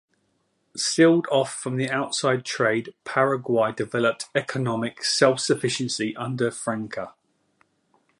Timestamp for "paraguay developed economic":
3.03-5.03